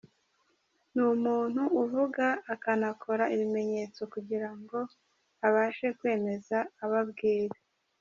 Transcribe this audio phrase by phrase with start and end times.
[0.93, 4.79] Ni umuntu uvuga akanakora ibimenyetso kugira ngo
[5.47, 7.55] abashe kwemeza abo abwira.